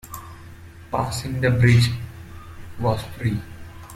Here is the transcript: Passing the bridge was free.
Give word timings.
Passing 0.91 1.41
the 1.41 1.51
bridge 1.51 1.91
was 2.79 3.03
free. 3.19 3.39